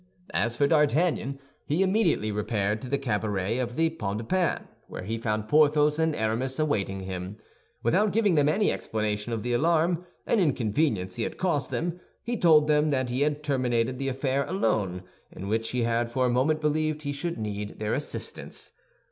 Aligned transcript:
As 0.33 0.57
for 0.57 0.65
D'Artagnan, 0.65 1.37
he 1.67 1.83
immediately 1.83 2.31
repaired 2.31 2.81
to 2.81 2.89
the 2.89 2.97
cabaret 2.97 3.59
of 3.59 3.75
the 3.75 3.91
Pomme 3.91 4.17
de 4.17 4.23
Pin, 4.23 4.67
where 4.87 5.03
he 5.03 5.19
found 5.19 5.47
Porthos 5.47 5.99
and 5.99 6.15
Aramis 6.15 6.57
awaiting 6.57 7.01
him. 7.01 7.37
Without 7.83 8.11
giving 8.11 8.33
them 8.33 8.49
any 8.49 8.71
explanation 8.71 9.31
of 9.31 9.43
the 9.43 9.53
alarm 9.53 10.03
and 10.25 10.41
inconvenience 10.41 11.17
he 11.17 11.21
had 11.21 11.37
caused 11.37 11.69
them, 11.69 11.99
he 12.23 12.35
told 12.35 12.65
them 12.65 12.89
that 12.89 13.11
he 13.11 13.21
had 13.21 13.43
terminated 13.43 13.99
the 13.99 14.09
affair 14.09 14.43
alone 14.47 15.03
in 15.31 15.47
which 15.47 15.69
he 15.69 15.83
had 15.83 16.09
for 16.09 16.25
a 16.25 16.29
moment 16.31 16.61
believed 16.61 17.03
he 17.03 17.13
should 17.13 17.37
need 17.37 17.77
their 17.77 17.93
assistance. 17.93 18.71